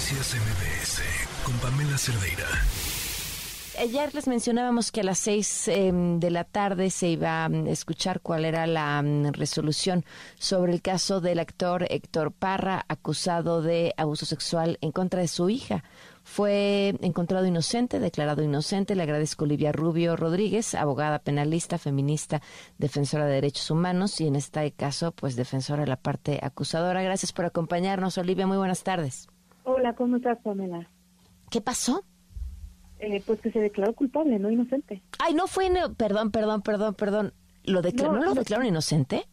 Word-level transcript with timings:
Noticias 0.00 1.02
con 1.44 1.54
Pamela 1.58 1.98
Cerdeira. 1.98 2.46
Ayer 3.78 4.14
les 4.14 4.26
mencionábamos 4.28 4.90
que 4.90 5.02
a 5.02 5.04
las 5.04 5.18
seis 5.18 5.68
em, 5.68 6.18
de 6.18 6.30
la 6.30 6.44
tarde 6.44 6.88
se 6.88 7.10
iba 7.10 7.44
a 7.44 7.48
mm, 7.50 7.66
escuchar 7.66 8.22
cuál 8.22 8.46
era 8.46 8.66
la 8.66 9.02
mm, 9.02 9.32
resolución 9.32 10.06
sobre 10.38 10.72
el 10.72 10.80
caso 10.80 11.20
del 11.20 11.38
actor 11.38 11.86
Héctor 11.90 12.32
Parra, 12.32 12.86
acusado 12.88 13.60
de 13.60 13.92
abuso 13.98 14.24
sexual 14.24 14.78
en 14.80 14.90
contra 14.90 15.20
de 15.20 15.28
su 15.28 15.50
hija. 15.50 15.84
Fue 16.24 16.96
encontrado 17.02 17.44
inocente, 17.44 18.00
declarado 18.00 18.42
inocente. 18.42 18.94
Le 18.94 19.02
agradezco 19.02 19.44
Olivia 19.44 19.70
Rubio 19.70 20.16
Rodríguez, 20.16 20.74
abogada 20.74 21.18
penalista, 21.18 21.76
feminista, 21.76 22.40
defensora 22.78 23.26
de 23.26 23.34
derechos 23.34 23.70
humanos 23.70 24.18
y 24.22 24.28
en 24.28 24.36
este 24.36 24.72
caso, 24.72 25.12
pues 25.12 25.36
defensora 25.36 25.82
de 25.82 25.88
la 25.88 25.96
parte 25.96 26.40
acusadora. 26.42 27.02
Gracias 27.02 27.32
por 27.32 27.44
acompañarnos, 27.44 28.16
Olivia. 28.16 28.46
Muy 28.46 28.56
buenas 28.56 28.82
tardes. 28.82 29.28
Hola, 29.72 29.94
¿cómo 29.94 30.16
estás, 30.16 30.36
Pamela? 30.42 30.90
¿Qué 31.48 31.60
pasó? 31.60 32.04
Eh, 32.98 33.22
pues 33.24 33.40
que 33.40 33.52
se 33.52 33.60
declaró 33.60 33.94
culpable, 33.94 34.36
no 34.40 34.50
inocente. 34.50 35.00
Ay, 35.20 35.32
no 35.32 35.46
fue, 35.46 35.70
perdón, 35.96 36.32
perdón, 36.32 36.62
perdón, 36.62 36.94
perdón. 36.94 37.32
¿Lo 37.62 37.80
declaró, 37.80 38.14
no, 38.14 38.24
lo 38.24 38.34
declararon 38.34 38.66
inocente? 38.66 39.26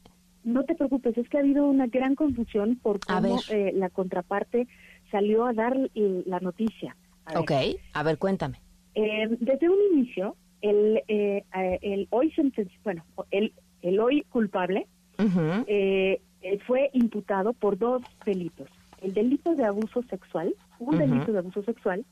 No 0.44 0.64
te 0.64 0.76
preocupes, 0.76 1.18
es 1.18 1.28
que 1.28 1.38
ha 1.38 1.40
habido 1.40 1.68
una 1.68 1.88
gran 1.88 2.14
confusión 2.14 2.76
por 2.76 3.00
cómo 3.00 3.40
eh, 3.50 3.72
la 3.74 3.90
contraparte 3.90 4.68
salió 5.10 5.46
a 5.46 5.54
dar 5.54 5.76
la 5.96 6.40
noticia. 6.40 6.96
ok, 7.36 7.52
a 7.94 8.04
ver, 8.04 8.20
cuéntame. 8.20 8.62
Eh, 8.94 9.28
desde 9.40 9.70
un 9.70 9.80
inicio, 9.92 10.36
el, 10.62 11.02
el 11.50 12.08
hoy 12.12 12.32
bueno, 12.84 13.04
el, 13.32 13.54
el 13.82 14.00
hoy 14.00 14.22
culpable 14.30 14.88
fue 16.68 16.92
imputado 16.94 17.54
por 17.54 17.80
dos 17.80 18.04
delitos. 18.24 18.70
El 19.02 19.14
delito 19.14 19.56
de 19.56 19.66
abuso 19.66 20.04
sexual, 20.04 20.56
un 20.80 20.98
delito 20.98 21.32
de 21.32 21.40
abuso 21.40 21.64
sexual, 21.64 22.06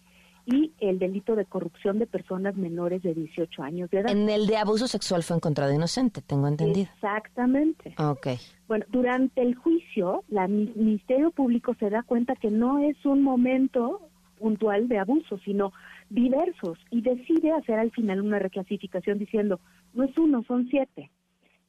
y 0.45 0.73
el 0.79 0.99
delito 0.99 1.35
de 1.35 1.45
corrupción 1.45 1.97
de 1.97 2.05
personas 2.05 2.55
menores 2.55 3.01
de 3.01 3.13
18 3.13 3.63
años 3.63 3.89
de 3.89 3.99
edad. 3.99 4.11
En 4.11 4.29
el 4.29 4.45
de 4.45 4.57
abuso 4.57 4.87
sexual 4.87 5.23
fue 5.23 5.35
encontrado 5.35 5.73
inocente, 5.73 6.21
tengo 6.21 6.47
entendido. 6.47 6.87
Exactamente. 6.93 7.95
Ok. 7.97 8.27
Bueno, 8.67 8.85
durante 8.89 9.41
el 9.41 9.55
juicio, 9.55 10.23
el 10.29 10.71
Ministerio 10.75 11.31
Público 11.31 11.75
se 11.79 11.89
da 11.89 12.03
cuenta 12.03 12.35
que 12.35 12.51
no 12.51 12.77
es 12.79 13.03
un 13.05 13.23
momento 13.23 14.01
puntual 14.37 14.87
de 14.87 14.99
abuso, 14.99 15.39
sino 15.39 15.73
diversos, 16.09 16.77
y 16.91 17.01
decide 17.01 17.51
hacer 17.51 17.79
al 17.79 17.91
final 17.91 18.21
una 18.21 18.37
reclasificación 18.37 19.17
diciendo, 19.17 19.59
no 19.93 20.03
es 20.03 20.15
uno, 20.17 20.43
son 20.43 20.67
siete. 20.69 21.09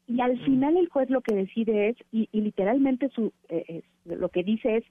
Y 0.06 0.20
al 0.20 0.37
mm. 0.37 0.44
final 0.44 0.77
el 0.77 0.89
juez 0.89 1.09
lo 1.09 1.22
que 1.22 1.34
decide 1.34 1.91
es, 1.91 1.97
y, 2.12 2.28
literalmente 2.33 3.09
su, 3.09 3.33
eh, 3.48 3.83
lo 4.05 4.28
que 4.28 4.42
dice 4.42 4.77
es, 4.77 4.84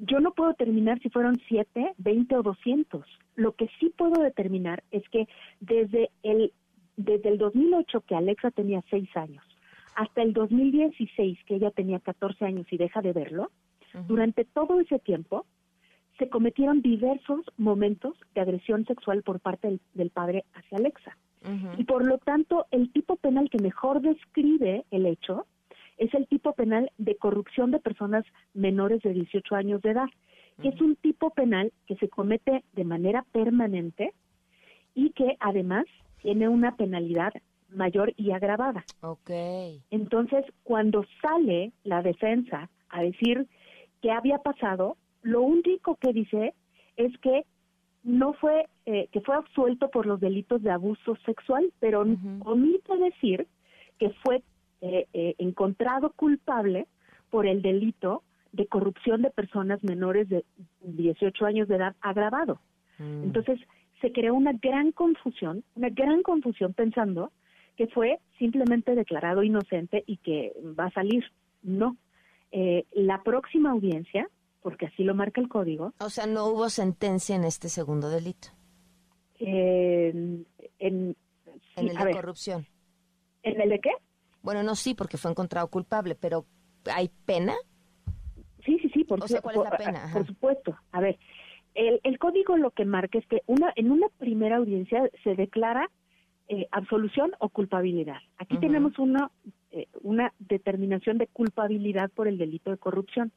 yo 0.00 0.20
no 0.20 0.32
puedo 0.32 0.50
determinar 0.50 1.00
si 1.00 1.10
fueron 1.10 1.40
7, 1.48 1.94
20 1.98 2.36
o 2.36 2.42
200. 2.42 3.04
Lo 3.36 3.52
que 3.52 3.68
sí 3.78 3.92
puedo 3.96 4.22
determinar 4.22 4.82
es 4.90 5.06
que 5.10 5.28
desde 5.60 6.10
el, 6.22 6.52
desde 6.96 7.28
el 7.28 7.38
2008, 7.38 8.00
que 8.02 8.14
Alexa 8.14 8.50
tenía 8.50 8.82
6 8.90 9.16
años, 9.16 9.44
hasta 9.94 10.22
el 10.22 10.32
2016, 10.32 11.38
que 11.44 11.56
ella 11.56 11.70
tenía 11.70 12.00
14 12.00 12.44
años 12.44 12.66
y 12.70 12.76
deja 12.76 13.02
de 13.02 13.12
verlo, 13.12 13.50
durante 14.06 14.44
todo 14.44 14.80
ese 14.80 14.98
tiempo 15.00 15.46
se 16.18 16.28
cometieron 16.28 16.80
diversos 16.80 17.44
momentos 17.56 18.14
de 18.34 18.40
agresión 18.40 18.84
sexual 18.86 19.22
por 19.22 19.40
parte 19.40 19.80
del, 19.94 20.10
padre 20.10 20.44
hacia 20.54 20.78
Alexa. 20.78 21.16
Y 21.78 21.84
por 21.84 22.04
lo 22.04 22.18
tanto, 22.18 22.66
el 22.70 22.92
tipo 22.92 23.16
penal 23.16 23.48
que 23.48 23.58
mejor 23.58 24.02
describe 24.02 24.84
el 24.90 25.06
hecho 25.06 25.46
es 26.00 26.12
el 26.14 26.26
tipo 26.26 26.54
penal 26.54 26.90
de 26.96 27.16
corrupción 27.16 27.70
de 27.70 27.78
personas 27.78 28.24
menores 28.54 29.02
de 29.02 29.12
18 29.12 29.54
años 29.54 29.82
de 29.82 29.90
edad, 29.90 30.08
que 30.60 30.68
es 30.68 30.80
un 30.80 30.96
tipo 30.96 31.30
penal 31.30 31.72
que 31.86 31.94
se 31.96 32.08
comete 32.08 32.64
de 32.72 32.84
manera 32.84 33.24
permanente 33.32 34.14
y 34.94 35.10
que 35.10 35.36
además 35.40 35.84
tiene 36.22 36.48
una 36.48 36.74
penalidad 36.76 37.32
mayor 37.68 38.14
y 38.16 38.32
agravada. 38.32 38.84
Okay. 39.02 39.82
Entonces, 39.90 40.44
cuando 40.64 41.04
sale 41.20 41.72
la 41.84 42.02
defensa 42.02 42.70
a 42.88 43.02
decir 43.02 43.46
qué 44.00 44.10
había 44.10 44.38
pasado, 44.38 44.96
lo 45.22 45.42
único 45.42 45.96
que 45.96 46.14
dice 46.14 46.54
es 46.96 47.16
que 47.18 47.44
no 48.02 48.32
fue 48.32 48.66
eh, 48.86 49.08
que 49.12 49.20
fue 49.20 49.34
absuelto 49.36 49.90
por 49.90 50.06
los 50.06 50.18
delitos 50.18 50.62
de 50.62 50.70
abuso 50.70 51.16
sexual, 51.26 51.70
pero 51.78 52.00
omite 52.00 52.96
decir 52.96 53.46
que 53.98 54.08
fue 54.24 54.42
eh, 54.82 55.06
eh, 55.12 55.34
encontrado 55.38 56.12
culpable 56.12 56.86
por 57.28 57.46
el 57.46 57.60
delito 57.60 58.22
de 58.52 58.66
corrupción 58.66 59.20
de 59.22 59.30
personas 59.30 59.84
menores 59.84 60.28
de 60.28 60.44
18 60.80 61.44
años 61.44 61.68
de 61.68 61.76
edad 61.76 61.96
agravado. 62.00 62.60
Mm. 62.98 63.24
Entonces, 63.24 63.60
se 64.00 64.10
creó 64.10 64.34
una 64.34 64.52
gran 64.52 64.92
confusión, 64.92 65.64
una 65.74 65.90
gran 65.90 66.22
confusión 66.22 66.72
pensando 66.72 67.30
que 67.76 67.88
fue 67.88 68.20
simplemente 68.38 68.94
declarado 68.94 69.42
inocente 69.42 70.02
y 70.06 70.16
que 70.16 70.54
va 70.78 70.86
a 70.86 70.92
salir. 70.92 71.24
No. 71.62 71.96
Eh, 72.50 72.86
la 72.92 73.22
próxima 73.22 73.70
audiencia, 73.72 74.28
porque 74.62 74.86
así 74.86 75.04
lo 75.04 75.14
marca 75.14 75.40
el 75.40 75.48
código. 75.48 75.92
O 76.00 76.08
sea, 76.08 76.26
no 76.26 76.46
hubo 76.46 76.70
sentencia 76.70 77.36
en 77.36 77.44
este 77.44 77.68
segundo 77.68 78.08
delito. 78.08 78.48
en, 79.38 80.46
en 80.78 81.16
el 81.76 81.88
de 81.88 82.12
corrupción. 82.12 82.66
¿En 83.42 83.60
el 83.60 83.68
de 83.68 83.78
qué? 83.78 83.90
Bueno, 84.42 84.62
no 84.62 84.74
sí, 84.74 84.94
porque 84.94 85.18
fue 85.18 85.30
encontrado 85.30 85.68
culpable, 85.68 86.14
pero 86.14 86.46
¿hay 86.92 87.10
pena? 87.26 87.54
Sí, 88.64 88.78
sí, 88.80 88.90
sí. 88.90 89.04
Por, 89.04 89.22
o 89.22 89.28
sea, 89.28 89.40
¿cuál 89.40 89.56
es 89.56 89.64
la 89.64 89.76
pena? 89.76 90.10
Por 90.12 90.26
supuesto. 90.26 90.76
A 90.92 91.00
ver, 91.00 91.18
el, 91.74 92.00
el, 92.02 92.18
código 92.18 92.56
lo 92.56 92.70
que 92.70 92.84
marca 92.84 93.18
es 93.18 93.26
que 93.26 93.42
una 93.46 93.72
en 93.76 93.90
una 93.90 94.08
primera 94.18 94.56
audiencia 94.56 95.08
se 95.22 95.34
declara 95.34 95.90
eh, 96.52 96.66
absolución 96.72 97.30
o 97.38 97.48
culpabilidad. 97.48 98.18
Aquí 98.36 98.58
tenemos 98.58 98.98
una, 98.98 99.30
eh, 99.70 99.86
una 100.02 100.32
determinación 100.40 101.16
de 101.16 101.28
culpabilidad 101.28 102.10
por 102.10 102.26
el 102.26 102.38
delito 102.38 102.72
de 102.72 102.76
corrupción. 102.76 103.30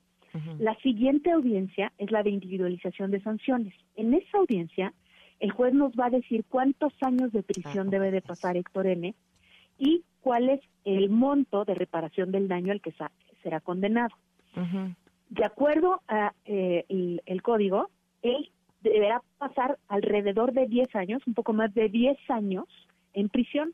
La 0.57 0.75
siguiente 0.79 1.29
audiencia 1.29 1.93
es 1.99 2.09
la 2.09 2.23
de 2.23 2.31
individualización 2.31 3.11
de 3.11 3.21
sanciones. 3.21 3.75
En 3.95 4.15
esa 4.15 4.39
audiencia, 4.39 4.91
el 5.39 5.51
juez 5.51 5.75
nos 5.75 5.91
va 5.91 6.07
a 6.07 6.09
decir 6.09 6.43
cuántos 6.49 6.91
años 7.01 7.31
de 7.31 7.43
prisión 7.43 7.89
ah, 7.89 7.91
debe 7.91 8.09
de 8.09 8.23
pasar 8.23 8.57
Héctor 8.57 8.87
N 8.87 9.13
y 9.77 10.03
cuál 10.23 10.49
es 10.49 10.61
el 10.85 11.09
monto 11.09 11.65
de 11.65 11.75
reparación 11.75 12.31
del 12.31 12.47
daño 12.47 12.71
al 12.71 12.81
que 12.81 12.93
será 13.43 13.59
condenado. 13.59 14.15
De 15.29 15.45
acuerdo 15.45 16.01
a 16.07 16.33
eh, 16.45 16.85
el, 17.25 17.41
código, 17.41 17.89
él 18.21 18.51
deberá 18.81 19.21
pasar 19.37 19.77
alrededor 19.87 20.53
de 20.53 20.67
10 20.67 20.95
años, 20.95 21.21
un 21.27 21.33
poco 21.33 21.53
más 21.53 21.73
de 21.73 21.89
10 21.89 22.17
años 22.29 22.65
en 23.13 23.29
prisión 23.29 23.73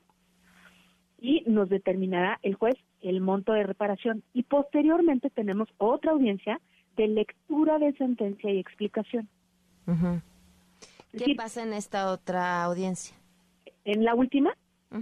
y 1.20 1.44
nos 1.46 1.70
determinará 1.70 2.40
el 2.44 2.56
juez 2.56 2.76
el 3.02 3.22
monto 3.22 3.54
de 3.54 3.64
reparación. 3.64 4.24
Y 4.34 4.44
posteriormente 4.44 5.30
tenemos 5.30 5.68
otra 5.78 6.12
audiencia 6.12 6.60
de 6.96 7.08
lectura 7.08 7.78
de 7.78 7.94
sentencia 7.94 8.52
y 8.52 8.60
explicación. 8.60 9.28
¿Qué 11.12 11.36
pasa 11.36 11.64
en 11.64 11.74
esta 11.74 12.12
otra 12.12 12.64
audiencia? 12.64 13.16
En 13.86 14.04
la 14.04 14.16
última, 14.16 14.54
se 14.90 14.98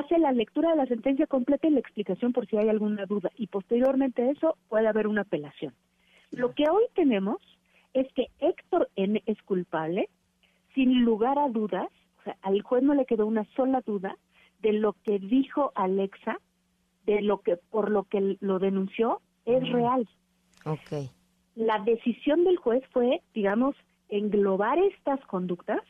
hace 0.00 0.18
la 0.18 0.32
lectura 0.32 0.70
de 0.70 0.76
la 0.76 0.86
sentencia 0.86 1.26
completa 1.26 1.68
y 1.68 1.70
la 1.70 1.80
explicación 1.80 2.32
por 2.32 2.46
si 2.46 2.56
hay 2.56 2.68
alguna 2.68 3.06
duda 3.06 3.30
y 3.36 3.46
posteriormente 3.46 4.22
a 4.22 4.30
eso 4.30 4.56
puede 4.68 4.88
haber 4.88 5.06
una 5.06 5.22
apelación. 5.22 5.74
Lo 6.30 6.54
que 6.54 6.64
hoy 6.70 6.84
tenemos 6.94 7.38
es 7.94 8.12
que 8.14 8.26
Héctor 8.38 8.88
N 8.96 9.22
es 9.26 9.42
culpable 9.42 10.08
sin 10.74 11.04
lugar 11.04 11.38
a 11.38 11.48
dudas, 11.48 11.88
o 12.20 12.22
sea, 12.22 12.36
al 12.42 12.62
juez 12.62 12.82
no 12.82 12.94
le 12.94 13.06
quedó 13.06 13.26
una 13.26 13.44
sola 13.56 13.82
duda 13.84 14.16
de 14.60 14.72
lo 14.72 14.94
que 15.04 15.18
dijo 15.18 15.72
Alexa, 15.74 16.38
de 17.04 17.22
lo 17.22 17.40
que 17.40 17.56
por 17.56 17.90
lo 17.90 18.04
que 18.04 18.36
lo 18.40 18.58
denunció 18.58 19.20
es 19.44 19.68
real. 19.70 20.08
Okay. 20.64 21.08
La 21.54 21.78
decisión 21.80 22.44
del 22.44 22.56
juez 22.58 22.84
fue, 22.92 23.22
digamos, 23.34 23.74
englobar 24.08 24.78
estas 24.78 25.20
conductas 25.26 25.80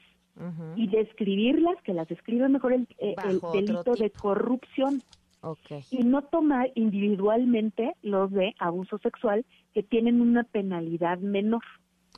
y 0.76 0.88
describirlas, 0.88 1.76
que 1.82 1.92
las 1.92 2.08
describe 2.08 2.48
mejor 2.48 2.72
el, 2.72 2.88
eh, 2.98 3.14
delito 3.52 3.94
de 3.94 4.10
corrupción. 4.10 5.02
Y 5.90 6.04
no 6.04 6.22
tomar 6.22 6.70
individualmente 6.74 7.94
los 8.02 8.30
de 8.30 8.54
abuso 8.58 8.98
sexual 8.98 9.46
que 9.72 9.82
tienen 9.82 10.20
una 10.20 10.44
penalidad 10.44 11.18
menor. 11.18 11.62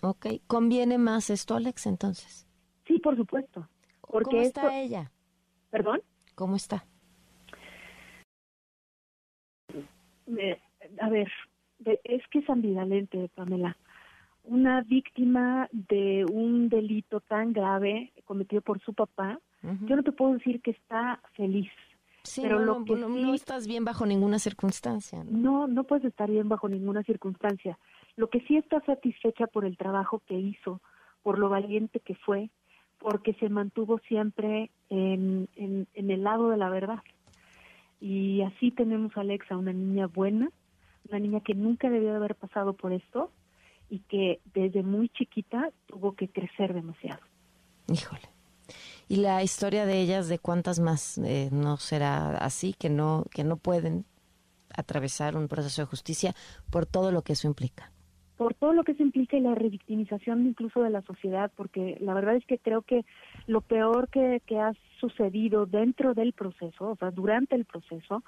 Ok, 0.02 0.26
¿conviene 0.48 0.98
más 0.98 1.30
esto, 1.30 1.54
Alex, 1.54 1.86
entonces? 1.86 2.48
Sí, 2.86 2.98
por 2.98 3.16
supuesto. 3.16 3.68
Porque 4.00 4.30
¿Cómo 4.30 4.42
está 4.42 4.80
ella? 4.80 5.12
¿Perdón? 5.70 6.00
¿Cómo 6.34 6.56
está? 6.56 6.84
a 11.00 11.08
ver, 11.10 11.30
es 12.04 12.22
que 12.30 12.38
es 12.40 12.50
ambivalente, 12.50 13.28
Pamela 13.34 13.76
una 14.44 14.82
víctima 14.82 15.68
de 15.72 16.24
un 16.24 16.68
delito 16.68 17.20
tan 17.20 17.52
grave 17.52 18.12
cometido 18.24 18.62
por 18.62 18.80
su 18.80 18.94
papá, 18.94 19.38
yo 19.86 19.94
no 19.94 20.02
te 20.02 20.10
puedo 20.10 20.32
decir 20.32 20.60
que 20.60 20.72
está 20.72 21.20
feliz. 21.34 21.70
pero 22.34 22.58
no, 22.58 22.80
lo 22.80 22.84
que 22.84 22.96
no, 22.96 23.32
estás 23.32 23.68
bien 23.68 23.84
bajo 23.84 24.06
ninguna 24.06 24.40
circunstancia. 24.40 25.22
¿no? 25.22 25.30
no, 25.30 25.66
no 25.68 25.84
puedes 25.84 26.04
estar 26.04 26.28
bien 26.28 26.48
bajo 26.48 26.68
ninguna 26.68 27.04
circunstancia. 27.04 27.78
Lo 28.16 28.28
que 28.28 28.40
sí 28.40 28.56
está 28.56 28.80
satisfecha 28.84 29.46
por 29.46 29.64
el 29.64 29.76
trabajo 29.76 30.20
que 30.26 30.34
hizo, 30.34 30.80
por 31.22 31.38
lo 31.38 31.48
valiente 31.48 32.00
que 32.00 32.16
fue, 32.16 32.50
porque 32.98 33.34
se 33.34 33.48
mantuvo 33.48 33.98
siempre 34.08 34.70
en, 34.90 35.48
en, 35.56 35.86
el 35.94 36.24
lado 36.24 36.50
de 36.50 36.56
la 36.56 36.68
verdad. 36.68 36.98
Y 38.00 38.42
así 38.42 38.72
tenemos 38.72 39.16
a 39.16 39.20
Alexa, 39.20 39.56
una 39.56 39.72
niña 39.72 40.08
buena, 40.08 40.50
una 41.08 41.20
niña 41.20 41.40
que 41.40 41.54
nunca 41.54 41.88
debió 41.88 42.10
de 42.10 42.16
haber 42.16 42.34
pasado 42.34 42.72
por 42.72 42.92
esto 42.92 43.30
y 43.92 43.98
que 44.08 44.40
desde 44.54 44.82
muy 44.82 45.10
chiquita 45.10 45.70
tuvo 45.86 46.14
que 46.14 46.26
crecer 46.28 46.72
demasiado. 46.72 47.20
Híjole. 47.92 48.22
Y 49.06 49.16
la 49.16 49.42
historia 49.42 49.84
de 49.84 50.00
ellas, 50.00 50.30
de 50.30 50.38
cuántas 50.38 50.80
más 50.80 51.18
eh, 51.18 51.50
no 51.52 51.76
será 51.76 52.38
así, 52.38 52.72
que 52.72 52.88
no, 52.88 53.26
que 53.30 53.44
no 53.44 53.58
pueden 53.58 54.06
atravesar 54.74 55.36
un 55.36 55.46
proceso 55.46 55.82
de 55.82 55.86
justicia 55.86 56.34
por 56.70 56.86
todo 56.86 57.12
lo 57.12 57.20
que 57.20 57.34
eso 57.34 57.46
implica 57.46 57.92
por 58.38 58.54
todo 58.54 58.72
lo 58.72 58.82
que 58.82 58.90
eso 58.90 59.04
implica 59.04 59.36
y 59.36 59.40
la 59.40 59.54
revictimización 59.54 60.44
incluso 60.44 60.82
de 60.82 60.90
la 60.90 61.02
sociedad, 61.02 61.52
porque 61.54 61.96
la 62.00 62.12
verdad 62.12 62.34
es 62.34 62.44
que 62.44 62.58
creo 62.58 62.82
que 62.82 63.04
lo 63.46 63.60
peor 63.60 64.08
que, 64.08 64.42
que 64.46 64.58
ha 64.58 64.72
sucedido 64.98 65.64
dentro 65.66 66.12
del 66.12 66.32
proceso, 66.32 66.90
o 66.90 66.96
sea, 66.96 67.12
durante 67.12 67.54
el 67.54 67.66
proceso, 67.66 68.24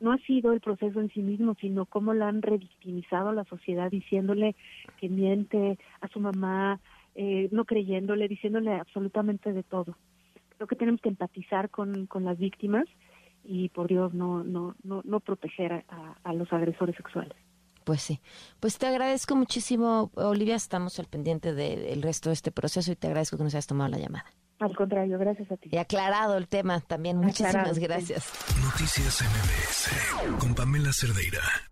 no 0.00 0.12
ha 0.12 0.18
sido 0.18 0.52
el 0.52 0.60
proceso 0.60 1.00
en 1.00 1.10
sí 1.10 1.20
mismo, 1.20 1.54
sino 1.60 1.86
cómo 1.86 2.14
la 2.14 2.28
han 2.28 2.42
revictimizado 2.42 3.28
a 3.28 3.34
la 3.34 3.44
sociedad 3.44 3.90
diciéndole 3.90 4.56
que 4.98 5.08
miente 5.08 5.78
a 6.00 6.08
su 6.08 6.20
mamá, 6.20 6.80
eh, 7.14 7.48
no 7.52 7.64
creyéndole, 7.64 8.28
diciéndole 8.28 8.72
absolutamente 8.72 9.52
de 9.52 9.62
todo. 9.62 9.96
Creo 10.56 10.66
que 10.66 10.76
tenemos 10.76 11.00
que 11.00 11.08
empatizar 11.08 11.70
con, 11.70 12.06
con 12.06 12.24
las 12.24 12.38
víctimas 12.38 12.86
y 13.44 13.68
por 13.70 13.88
Dios 13.88 14.12
no, 14.14 14.44
no, 14.44 14.74
no, 14.82 15.02
no 15.04 15.20
proteger 15.20 15.84
a 16.22 16.32
los 16.34 16.52
agresores 16.52 16.96
sexuales. 16.96 17.34
Pues 17.84 18.02
sí. 18.02 18.20
Pues 18.60 18.78
te 18.78 18.86
agradezco 18.86 19.34
muchísimo, 19.34 20.10
Olivia. 20.14 20.54
Estamos 20.54 20.98
al 20.98 21.06
pendiente 21.06 21.54
del 21.54 22.02
resto 22.02 22.28
de 22.28 22.34
este 22.34 22.52
proceso 22.52 22.92
y 22.92 22.96
te 22.96 23.06
agradezco 23.06 23.36
que 23.36 23.44
nos 23.44 23.54
hayas 23.54 23.66
tomado 23.66 23.90
la 23.90 23.98
llamada. 23.98 24.26
Al 24.60 24.76
contrario, 24.76 25.18
gracias 25.18 25.50
a 25.50 25.56
ti. 25.56 25.70
Y 25.72 25.78
aclarado 25.78 26.36
el 26.36 26.46
tema 26.46 26.80
también. 26.80 27.16
Muchísimas 27.16 27.78
gracias. 27.78 28.30
Noticias 28.62 29.22
MBS 29.22 30.38
con 30.38 30.54
Pamela 30.54 30.92
Cerdeira. 30.92 31.69